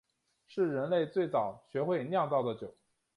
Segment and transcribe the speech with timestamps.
[0.47, 2.75] 是人类最早学会酿造的酒。